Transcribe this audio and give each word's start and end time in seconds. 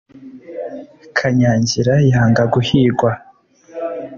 Kanyangira 1.17 1.93
yanga 2.11 2.43
guhigwa 2.53 3.11